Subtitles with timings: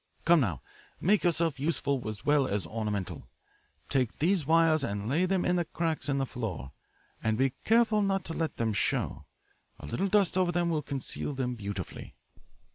[0.25, 0.63] Come now,
[0.99, 3.29] make yourself useful as well as ornamental.
[3.87, 6.71] Take these wires and lay them in the cracks of the floor,
[7.21, 9.25] and be careful not to let them show.
[9.79, 12.15] A little dust over them will conceal them beautifully."